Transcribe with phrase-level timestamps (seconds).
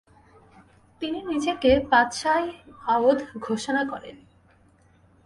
[1.01, 3.19] তিনি নিজেকে পাদশাহ-ই-আওধ
[3.39, 4.15] ঘোষণা করেন।